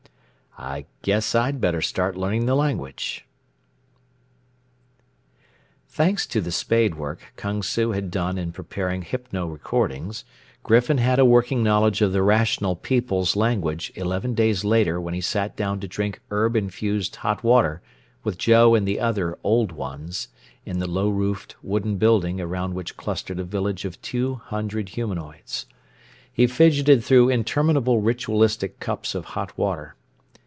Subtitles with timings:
[0.57, 3.25] "I guess I'd better start learning the language."
[5.87, 10.23] Thanks to the spade work Kung Su had done in preparing hypno recordings,
[10.61, 15.21] Griffin had a working knowledge of the Rational People's language eleven days later when he
[15.21, 17.81] sat down to drink herb infused hot water
[18.25, 20.27] with Joe and other Old Ones
[20.65, 25.65] in the low roofed wooden building around which clustered a village of two hundred humanoids.
[26.31, 29.95] He fidgeted through interminable ritualistic cups of hot water.